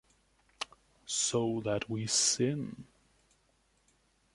[1.05, 2.85] So that we sin.